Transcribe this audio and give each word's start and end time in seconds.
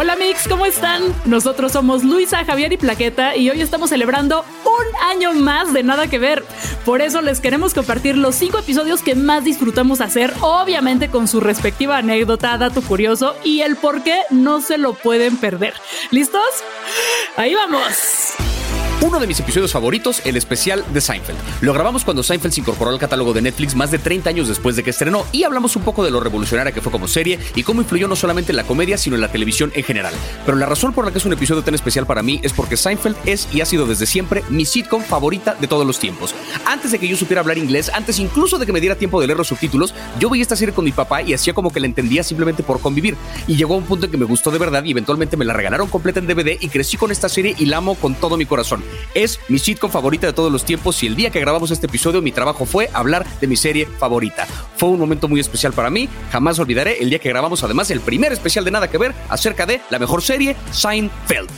geeks, 0.00 0.48
¿cómo 0.48 0.66
están? 0.66 1.02
Nosotros 1.24 1.72
somos 1.72 2.04
Luisa, 2.04 2.44
Javier 2.44 2.72
y 2.72 2.76
Plaqueta 2.76 3.36
y 3.36 3.50
hoy 3.50 3.60
estamos 3.60 3.90
celebrando 3.90 4.44
un 4.64 5.08
año 5.10 5.32
más 5.34 5.72
de 5.72 5.82
nada 5.82 6.06
que 6.08 6.18
ver. 6.18 6.44
Por 6.84 7.02
eso 7.02 7.20
les 7.20 7.40
queremos 7.40 7.74
compartir 7.74 8.16
los 8.16 8.34
cinco 8.34 8.58
episodios 8.58 9.02
que 9.02 9.14
más 9.14 9.44
disfrutamos 9.44 10.00
hacer, 10.00 10.32
obviamente 10.40 11.08
con 11.08 11.28
su 11.28 11.40
respectiva 11.40 11.98
anécdota, 11.98 12.56
dato 12.56 12.82
curioso 12.82 13.34
y 13.44 13.60
el 13.60 13.76
por 13.76 14.02
qué 14.02 14.20
no 14.30 14.60
se 14.60 14.78
lo 14.78 14.94
pueden 14.94 15.36
perder. 15.36 15.74
¿Listos? 16.10 16.42
Ahí 17.36 17.54
vamos 17.54 18.11
uno 19.02 19.18
de 19.18 19.26
mis 19.26 19.40
episodios 19.40 19.72
favoritos, 19.72 20.22
el 20.24 20.36
especial 20.36 20.84
de 20.92 21.00
Seinfeld. 21.00 21.38
Lo 21.60 21.72
grabamos 21.72 22.04
cuando 22.04 22.22
Seinfeld 22.22 22.54
se 22.54 22.60
incorporó 22.60 22.92
al 22.92 23.00
catálogo 23.00 23.32
de 23.32 23.42
Netflix 23.42 23.74
más 23.74 23.90
de 23.90 23.98
30 23.98 24.30
años 24.30 24.46
después 24.46 24.76
de 24.76 24.84
que 24.84 24.90
estrenó 24.90 25.26
y 25.32 25.42
hablamos 25.42 25.74
un 25.74 25.82
poco 25.82 26.04
de 26.04 26.12
lo 26.12 26.20
revolucionaria 26.20 26.72
que 26.72 26.80
fue 26.80 26.92
como 26.92 27.08
serie 27.08 27.40
y 27.56 27.64
cómo 27.64 27.82
influyó 27.82 28.06
no 28.06 28.14
solamente 28.14 28.52
en 28.52 28.56
la 28.56 28.64
comedia, 28.64 28.96
sino 28.96 29.16
en 29.16 29.22
la 29.22 29.32
televisión 29.32 29.72
en 29.74 29.82
general. 29.82 30.14
Pero 30.46 30.56
la 30.56 30.66
razón 30.66 30.92
por 30.92 31.04
la 31.04 31.10
que 31.10 31.18
es 31.18 31.24
un 31.24 31.32
episodio 31.32 31.64
tan 31.64 31.74
especial 31.74 32.06
para 32.06 32.22
mí 32.22 32.40
es 32.44 32.52
porque 32.52 32.76
Seinfeld 32.76 33.16
es 33.26 33.48
y 33.52 33.60
ha 33.60 33.66
sido 33.66 33.86
desde 33.86 34.06
siempre 34.06 34.44
mi 34.50 34.64
sitcom 34.64 35.02
favorita 35.02 35.56
de 35.56 35.66
todos 35.66 35.84
los 35.84 35.98
tiempos. 35.98 36.32
Antes 36.64 36.92
de 36.92 37.00
que 37.00 37.08
yo 37.08 37.16
supiera 37.16 37.40
hablar 37.40 37.58
inglés, 37.58 37.90
antes 37.92 38.20
incluso 38.20 38.56
de 38.58 38.66
que 38.66 38.72
me 38.72 38.80
diera 38.80 38.94
tiempo 38.94 39.20
de 39.20 39.26
leer 39.26 39.36
los 39.36 39.48
subtítulos, 39.48 39.94
yo 40.20 40.30
veía 40.30 40.42
esta 40.42 40.54
serie 40.54 40.74
con 40.74 40.84
mi 40.84 40.92
papá 40.92 41.22
y 41.22 41.34
hacía 41.34 41.54
como 41.54 41.72
que 41.72 41.80
la 41.80 41.86
entendía 41.86 42.22
simplemente 42.22 42.62
por 42.62 42.80
convivir. 42.80 43.16
Y 43.48 43.56
llegó 43.56 43.74
a 43.74 43.78
un 43.78 43.84
punto 43.84 44.06
en 44.06 44.12
que 44.12 44.18
me 44.18 44.26
gustó 44.26 44.52
de 44.52 44.58
verdad 44.58 44.84
y 44.84 44.92
eventualmente 44.92 45.36
me 45.36 45.44
la 45.44 45.54
regalaron 45.54 45.88
completa 45.88 46.20
en 46.20 46.28
DVD 46.28 46.56
y 46.60 46.68
crecí 46.68 46.96
con 46.96 47.10
esta 47.10 47.28
serie 47.28 47.56
y 47.58 47.66
la 47.66 47.78
amo 47.78 47.96
con 47.96 48.14
todo 48.14 48.36
mi 48.36 48.46
corazón. 48.46 48.84
Es 49.14 49.40
mi 49.48 49.58
con 49.78 49.90
favorita 49.90 50.26
de 50.26 50.32
todos 50.32 50.50
los 50.50 50.64
tiempos 50.64 51.02
y 51.02 51.06
el 51.06 51.16
día 51.16 51.30
que 51.30 51.40
grabamos 51.40 51.70
este 51.70 51.86
episodio 51.86 52.20
mi 52.22 52.32
trabajo 52.32 52.66
fue 52.66 52.90
hablar 52.92 53.26
de 53.40 53.46
mi 53.46 53.56
serie 53.56 53.86
favorita. 53.86 54.46
Fue 54.76 54.88
un 54.88 54.98
momento 54.98 55.28
muy 55.28 55.40
especial 55.40 55.72
para 55.72 55.90
mí, 55.90 56.08
jamás 56.30 56.58
olvidaré 56.58 56.98
el 57.00 57.10
día 57.10 57.18
que 57.18 57.28
grabamos 57.28 57.62
además 57.62 57.90
el 57.90 58.00
primer 58.00 58.32
especial 58.32 58.64
de 58.64 58.70
Nada 58.70 58.88
que 58.88 58.98
Ver 58.98 59.14
acerca 59.28 59.66
de 59.66 59.80
la 59.90 59.98
mejor 59.98 60.22
serie, 60.22 60.56
Seinfeld. 60.70 61.50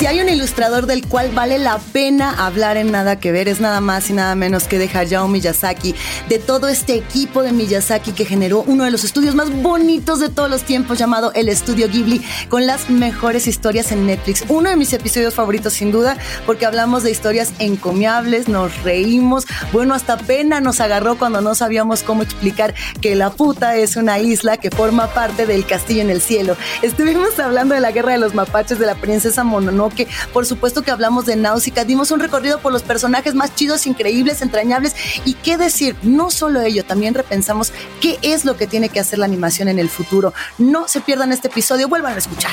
Si 0.00 0.06
hay 0.06 0.18
un 0.18 0.30
ilustrador 0.30 0.86
del 0.86 1.06
cual 1.06 1.30
vale 1.34 1.58
la 1.58 1.76
pena 1.76 2.46
hablar 2.46 2.78
en 2.78 2.90
nada 2.90 3.20
que 3.20 3.32
ver, 3.32 3.48
es 3.48 3.60
nada 3.60 3.82
más 3.82 4.08
y 4.08 4.14
nada 4.14 4.34
menos 4.34 4.64
que 4.64 4.78
de 4.78 4.88
Hayao 4.88 5.28
Miyazaki, 5.28 5.94
de 6.26 6.38
todo 6.38 6.68
este 6.68 6.94
equipo 6.94 7.42
de 7.42 7.52
Miyazaki 7.52 8.12
que 8.12 8.24
generó 8.24 8.64
uno 8.66 8.84
de 8.84 8.90
los 8.90 9.04
estudios 9.04 9.34
más 9.34 9.50
bonitos 9.60 10.18
de 10.18 10.30
todos 10.30 10.48
los 10.48 10.62
tiempos 10.62 10.96
llamado 10.96 11.34
el 11.34 11.50
Estudio 11.50 11.86
Ghibli, 11.86 12.24
con 12.48 12.66
las 12.66 12.88
mejores 12.88 13.46
historias 13.46 13.92
en 13.92 14.06
Netflix. 14.06 14.42
Uno 14.48 14.70
de 14.70 14.76
mis 14.76 14.90
episodios 14.94 15.34
favoritos 15.34 15.74
sin 15.74 15.92
duda, 15.92 16.16
porque 16.46 16.64
hablamos 16.64 17.02
de 17.02 17.10
historias 17.10 17.52
encomiables, 17.58 18.48
nos 18.48 18.82
reímos, 18.82 19.44
bueno, 19.70 19.92
hasta 19.92 20.16
pena 20.16 20.62
nos 20.62 20.80
agarró 20.80 21.18
cuando 21.18 21.42
no 21.42 21.54
sabíamos 21.54 22.04
cómo 22.04 22.22
explicar 22.22 22.72
que 23.02 23.16
la 23.16 23.28
puta 23.28 23.76
es 23.76 23.96
una 23.96 24.18
isla 24.18 24.56
que 24.56 24.70
forma 24.70 25.08
parte 25.08 25.44
del 25.44 25.66
castillo 25.66 26.00
en 26.00 26.08
el 26.08 26.22
cielo. 26.22 26.56
Estuvimos 26.80 27.38
hablando 27.38 27.74
de 27.74 27.82
la 27.82 27.90
guerra 27.90 28.12
de 28.12 28.18
los 28.18 28.34
mapaches 28.34 28.78
de 28.78 28.86
la 28.86 28.94
princesa 28.94 29.44
Mononoke 29.44 29.89
que 29.90 30.08
por 30.32 30.46
supuesto 30.46 30.82
que 30.82 30.90
hablamos 30.90 31.26
de 31.26 31.36
Náusica, 31.36 31.84
dimos 31.84 32.10
un 32.10 32.20
recorrido 32.20 32.60
por 32.60 32.72
los 32.72 32.82
personajes 32.82 33.34
más 33.34 33.54
chidos, 33.54 33.86
increíbles, 33.86 34.42
entrañables 34.42 34.94
y 35.24 35.34
qué 35.34 35.56
decir, 35.56 35.96
no 36.02 36.30
solo 36.30 36.60
ello, 36.60 36.84
también 36.84 37.14
repensamos 37.14 37.72
qué 38.00 38.18
es 38.22 38.44
lo 38.44 38.56
que 38.56 38.66
tiene 38.66 38.88
que 38.88 39.00
hacer 39.00 39.18
la 39.18 39.26
animación 39.26 39.68
en 39.68 39.78
el 39.78 39.88
futuro. 39.88 40.32
No 40.58 40.88
se 40.88 41.00
pierdan 41.00 41.32
este 41.32 41.48
episodio, 41.48 41.88
vuelvan 41.88 42.14
a 42.14 42.18
escuchar. 42.18 42.52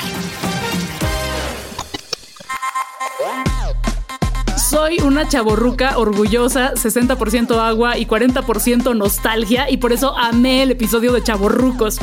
Soy 4.88 5.00
una 5.00 5.28
chaborruca 5.28 5.98
orgullosa, 5.98 6.72
60% 6.72 7.58
agua 7.58 7.98
y 7.98 8.06
40% 8.06 8.96
nostalgia 8.96 9.68
y 9.68 9.76
por 9.76 9.92
eso 9.92 10.16
amé 10.16 10.62
el 10.62 10.70
episodio 10.70 11.12
de 11.12 11.22
Chaborrucos. 11.22 11.98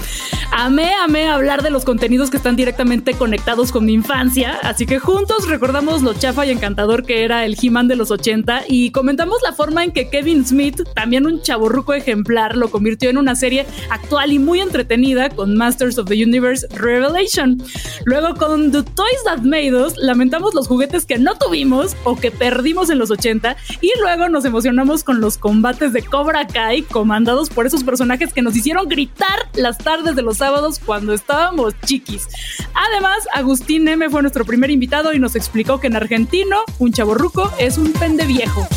Amé, 0.51 0.91
amé 1.03 1.27
hablar 1.27 1.63
de 1.63 1.71
los 1.71 1.83
contenidos 1.83 2.29
que 2.29 2.37
están 2.37 2.55
directamente 2.55 3.15
conectados 3.15 3.71
con 3.71 3.85
mi 3.85 3.93
infancia, 3.93 4.59
así 4.61 4.85
que 4.85 4.99
juntos 4.99 5.47
recordamos 5.49 6.03
lo 6.03 6.13
chafa 6.13 6.45
y 6.45 6.51
encantador 6.51 7.07
que 7.07 7.23
era 7.23 7.43
el 7.43 7.57
He-Man 7.59 7.87
de 7.87 7.95
los 7.95 8.11
80 8.11 8.65
y 8.67 8.91
comentamos 8.91 9.39
la 9.41 9.53
forma 9.53 9.83
en 9.83 9.91
que 9.91 10.09
Kevin 10.09 10.45
Smith, 10.45 10.83
también 10.93 11.25
un 11.25 11.41
chaborruco 11.41 11.95
ejemplar, 11.95 12.55
lo 12.55 12.69
convirtió 12.69 13.09
en 13.09 13.17
una 13.17 13.33
serie 13.33 13.65
actual 13.89 14.31
y 14.31 14.37
muy 14.37 14.59
entretenida 14.59 15.31
con 15.31 15.57
Masters 15.57 15.97
of 15.97 16.07
the 16.07 16.23
Universe 16.23 16.67
Revelation. 16.75 17.57
Luego 18.05 18.35
con 18.35 18.71
The 18.71 18.83
Toys 18.83 19.23
That 19.25 19.39
Made 19.39 19.73
Us, 19.73 19.97
lamentamos 19.97 20.53
los 20.53 20.67
juguetes 20.67 21.07
que 21.07 21.17
no 21.17 21.33
tuvimos 21.35 21.97
o 22.03 22.15
que 22.15 22.29
perdimos 22.29 22.74
en 22.75 22.99
los 22.99 23.09
80 23.09 23.55
y 23.79 23.89
luego 24.01 24.27
nos 24.27 24.43
emocionamos 24.43 25.05
con 25.05 25.21
los 25.21 25.37
combates 25.37 25.93
de 25.93 26.03
Cobra 26.03 26.45
Kai 26.45 26.81
comandados 26.81 27.49
por 27.49 27.65
esos 27.65 27.85
personajes 27.85 28.33
que 28.33 28.41
nos 28.41 28.55
hicieron 28.55 28.89
gritar 28.89 29.49
las 29.53 29.77
tardes 29.77 30.15
de 30.15 30.21
los 30.21 30.37
sábados 30.37 30.79
cuando 30.85 31.13
estábamos 31.13 31.73
chiquis. 31.85 32.27
Además, 32.73 33.19
Agustín 33.33 33.87
M 33.87 34.09
fue 34.09 34.21
nuestro 34.21 34.43
primer 34.43 34.71
invitado 34.71 35.13
y 35.13 35.19
nos 35.19 35.37
explicó 35.37 35.79
que 35.79 35.87
en 35.87 35.95
argentino 35.95 36.57
un 36.77 36.91
chaborruco 36.91 37.49
es 37.59 37.77
un 37.77 37.93
pende 37.93 38.25
viejo. 38.25 38.67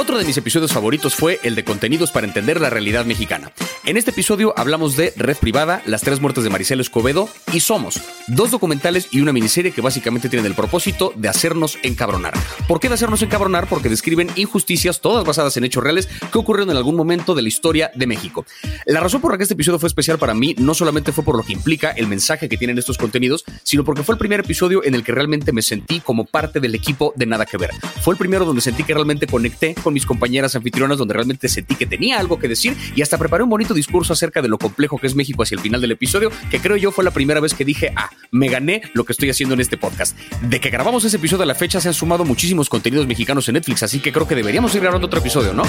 Otro 0.00 0.16
de 0.16 0.24
mis 0.24 0.36
episodios 0.36 0.72
favoritos 0.72 1.16
fue 1.16 1.40
el 1.42 1.56
de 1.56 1.64
contenidos 1.64 2.12
para 2.12 2.24
entender 2.24 2.60
la 2.60 2.70
realidad 2.70 3.04
mexicana. 3.04 3.50
En 3.84 3.96
este 3.96 4.12
episodio 4.12 4.54
hablamos 4.56 4.96
de 4.96 5.12
Red 5.16 5.38
Privada, 5.38 5.82
Las 5.86 6.02
tres 6.02 6.20
muertes 6.20 6.44
de 6.44 6.50
Maricela 6.50 6.82
Escobedo 6.82 7.28
y 7.52 7.58
Somos, 7.58 8.00
dos 8.28 8.52
documentales 8.52 9.08
y 9.10 9.20
una 9.20 9.32
miniserie 9.32 9.72
que 9.72 9.80
básicamente 9.80 10.28
tienen 10.28 10.46
el 10.46 10.54
propósito 10.54 11.12
de 11.16 11.28
hacernos 11.28 11.78
encabronar. 11.82 12.34
¿Por 12.68 12.78
qué 12.78 12.86
de 12.86 12.94
hacernos 12.94 13.22
encabronar? 13.22 13.66
Porque 13.66 13.88
describen 13.88 14.30
injusticias, 14.36 15.00
todas 15.00 15.24
basadas 15.24 15.56
en 15.56 15.64
hechos 15.64 15.82
reales, 15.82 16.08
que 16.30 16.38
ocurrieron 16.38 16.70
en 16.70 16.76
algún 16.76 16.94
momento 16.94 17.34
de 17.34 17.42
la 17.42 17.48
historia 17.48 17.90
de 17.96 18.06
México. 18.06 18.46
La 18.86 19.00
razón 19.00 19.20
por 19.20 19.32
la 19.32 19.36
que 19.36 19.42
este 19.42 19.54
episodio 19.54 19.80
fue 19.80 19.88
especial 19.88 20.16
para 20.16 20.32
mí 20.32 20.54
no 20.58 20.74
solamente 20.74 21.10
fue 21.10 21.24
por 21.24 21.36
lo 21.36 21.42
que 21.42 21.54
implica 21.54 21.90
el 21.90 22.06
mensaje 22.06 22.48
que 22.48 22.56
tienen 22.56 22.78
estos 22.78 22.98
contenidos, 22.98 23.44
sino 23.64 23.82
porque 23.82 24.04
fue 24.04 24.12
el 24.12 24.20
primer 24.20 24.40
episodio 24.40 24.84
en 24.84 24.94
el 24.94 25.02
que 25.02 25.10
realmente 25.10 25.50
me 25.50 25.62
sentí 25.62 25.98
como 25.98 26.24
parte 26.24 26.60
del 26.60 26.76
equipo 26.76 27.12
de 27.16 27.26
Nada 27.26 27.46
que 27.46 27.56
Ver. 27.56 27.70
Fue 28.00 28.14
el 28.14 28.18
primero 28.18 28.44
donde 28.44 28.60
sentí 28.60 28.84
que 28.84 28.94
realmente 28.94 29.26
conecté 29.26 29.74
con 29.87 29.87
mis 29.90 30.06
compañeras 30.06 30.54
anfitrionas 30.56 30.98
donde 30.98 31.14
realmente 31.14 31.48
sentí 31.48 31.74
que 31.74 31.86
tenía 31.86 32.18
algo 32.18 32.38
que 32.38 32.48
decir 32.48 32.76
y 32.94 33.02
hasta 33.02 33.18
preparé 33.18 33.44
un 33.44 33.50
bonito 33.50 33.74
discurso 33.74 34.12
acerca 34.12 34.42
de 34.42 34.48
lo 34.48 34.58
complejo 34.58 34.98
que 34.98 35.06
es 35.06 35.14
México 35.14 35.42
hacia 35.42 35.56
el 35.56 35.60
final 35.60 35.80
del 35.80 35.92
episodio, 35.92 36.30
que 36.50 36.60
creo 36.60 36.76
yo 36.76 36.92
fue 36.92 37.04
la 37.04 37.10
primera 37.10 37.40
vez 37.40 37.54
que 37.54 37.64
dije, 37.64 37.92
ah, 37.96 38.10
me 38.30 38.48
gané 38.48 38.82
lo 38.94 39.04
que 39.04 39.12
estoy 39.12 39.30
haciendo 39.30 39.54
en 39.54 39.60
este 39.60 39.76
podcast. 39.76 40.16
De 40.42 40.60
que 40.60 40.70
grabamos 40.70 41.04
ese 41.04 41.16
episodio 41.16 41.42
a 41.42 41.46
la 41.46 41.54
fecha 41.54 41.80
se 41.80 41.88
han 41.88 41.94
sumado 41.94 42.24
muchísimos 42.24 42.68
contenidos 42.68 43.06
mexicanos 43.06 43.48
en 43.48 43.54
Netflix, 43.54 43.82
así 43.82 44.00
que 44.00 44.12
creo 44.12 44.26
que 44.26 44.34
deberíamos 44.34 44.74
ir 44.74 44.82
grabando 44.82 45.06
otro 45.06 45.20
episodio, 45.20 45.52
¿no? 45.52 45.64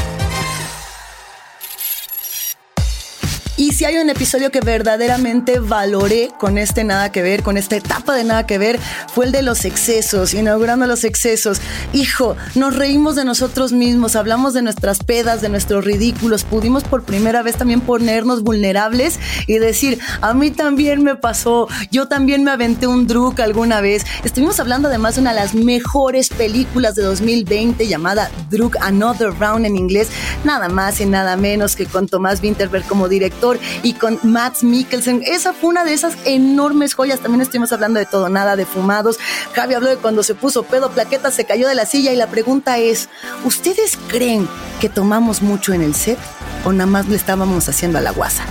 Si 3.80 3.86
hay 3.86 3.96
un 3.96 4.10
episodio 4.10 4.52
que 4.52 4.60
verdaderamente 4.60 5.60
valoré 5.60 6.32
con 6.38 6.58
este 6.58 6.84
nada 6.84 7.14
que 7.14 7.22
ver, 7.22 7.44
con 7.44 7.56
esta 7.56 7.78
etapa 7.78 8.14
de 8.14 8.26
nada 8.26 8.46
que 8.46 8.58
ver, 8.58 8.78
fue 9.14 9.28
el 9.28 9.32
de 9.32 9.42
los 9.42 9.64
excesos, 9.64 10.34
inaugurando 10.34 10.86
los 10.86 11.06
excesos. 11.06 11.62
Hijo, 11.94 12.36
nos 12.56 12.76
reímos 12.76 13.16
de 13.16 13.24
nosotros 13.24 13.72
mismos, 13.72 14.18
hablamos 14.18 14.54
de 14.54 14.64
nuestras 14.64 15.02
pedas, 15.02 15.40
de 15.40 15.48
nuestros 15.48 15.86
ridículos, 15.86 16.44
pudimos 16.44 16.84
por 16.84 17.04
primera 17.04 17.42
vez 17.42 17.56
también 17.56 17.80
ponernos 17.80 18.44
vulnerables 18.44 19.18
y 19.48 19.60
decir, 19.60 19.98
a 20.20 20.34
mí 20.34 20.52
también 20.52 21.02
me 21.02 21.16
pasó, 21.16 21.70
yo 21.90 22.10
también 22.10 22.44
me 22.44 22.52
aventé 22.52 22.86
un 22.86 23.08
druk 23.08 23.40
alguna 23.40 23.80
vez. 23.80 24.04
Estuvimos 24.26 24.60
hablando 24.60 24.90
además 24.90 25.16
de 25.16 25.22
una 25.22 25.32
de 25.32 25.40
las 25.40 25.54
mejores 25.54 26.28
películas 26.28 26.96
de 26.96 27.04
2020 27.04 27.88
llamada 27.88 28.30
Druk 28.50 28.76
Another 28.82 29.32
Round 29.40 29.66
en 29.66 29.78
inglés, 29.78 30.10
nada 30.44 30.68
más 30.68 31.00
y 31.00 31.06
nada 31.06 31.38
menos 31.38 31.78
que 31.78 31.86
con 31.86 32.10
Tomás 32.10 32.42
Winterberg 32.42 32.86
como 32.86 33.08
director 33.08 33.58
y 33.84 33.94
con 33.94 34.20
Matt 34.24 34.64
Mikkelsen. 34.64 35.22
Esa 35.26 35.54
fue 35.54 35.70
una 35.70 35.84
de 35.84 35.94
esas 35.94 36.16
enormes 36.26 36.94
joyas. 36.94 37.20
También 37.20 37.42
estuvimos 37.42 37.72
hablando 37.72 38.00
de 38.00 38.06
todo, 38.06 38.30
nada 38.30 38.56
de 38.56 38.66
fumados. 38.66 39.18
Javi 39.54 39.74
habló 39.74 39.90
de 39.90 39.98
cuando 39.98 40.24
se 40.24 40.36
puso 40.36 40.64
pedo, 40.64 40.92
plaqueta, 40.92 41.32
se 41.32 41.46
cayó 41.46 41.68
de 41.68 41.76
la 41.76 41.86
silla 41.86 42.12
y 42.12 42.16
la 42.16 42.28
pregunta 42.28 42.78
es, 42.78 43.10
¿ustedes 43.46 43.98
creen 44.08 44.48
que 44.80 44.90
tomamos 44.90 45.42
mucho 45.42 45.74
en 45.74 45.82
el 45.82 45.96
set 45.96 46.20
o 46.66 46.72
nada 46.72 46.88
más 46.88 47.08
le 47.08 47.16
estábamos 47.16 47.68
haciendo 47.70 47.98
a 47.98 48.02
la 48.02 48.12
guasa? 48.12 48.44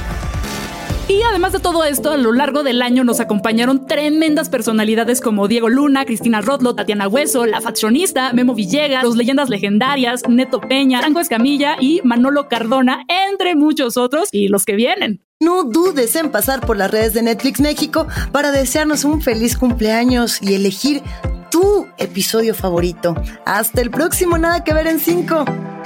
Y 1.09 1.23
además 1.23 1.53
de 1.53 1.59
todo 1.59 1.85
esto, 1.85 2.13
a 2.13 2.19
lo 2.19 2.33
largo 2.33 2.63
del 2.63 2.83
año 2.83 3.03
nos 3.03 3.19
acompañaron 3.19 3.87
tremendas 3.87 4.51
personalidades 4.51 5.23
como 5.23 5.49
Diego 5.49 5.71
Luna, 5.71 6.05
Cristina 6.05 6.43
Rodlo, 6.43 6.75
Tatiana 6.75 7.09
Hueso, 7.09 7.47
La 7.47 7.63
Faccionista, 7.63 8.35
Memo 8.35 8.55
Villegas, 8.55 9.05
Los 9.05 9.17
Leyendas 9.17 9.49
Legendarias, 9.49 10.29
Neto 10.29 10.61
Peña, 10.61 11.01
Franco 11.01 11.21
Escamilla 11.21 11.77
y 11.81 12.03
Manolo 12.05 12.49
Cardona, 12.49 13.05
entre 13.09 13.57
muchos 13.57 13.97
otros 13.97 14.29
y 14.33 14.49
los 14.49 14.67
que 14.67 14.77
vienen. 14.77 15.25
No 15.41 15.65
dudes 15.65 16.15
en 16.15 16.31
pasar 16.31 16.61
por 16.61 16.77
las 16.77 16.91
redes 16.91 17.15
de 17.15 17.23
Netflix 17.23 17.61
México 17.61 18.07
para 18.31 18.51
desearnos 18.51 19.05
un 19.05 19.23
feliz 19.23 19.57
cumpleaños 19.57 20.43
y 20.43 20.55
elegir 20.55 21.03
tu 21.51 21.87
episodio 21.97 22.55
favorito. 22.55 23.15
Hasta 23.47 23.81
el 23.81 23.91
próximo 23.91 24.37
Nada 24.37 24.63
que 24.63 24.75
ver 24.75 24.87
en 24.87 25.01
5. 25.01 25.78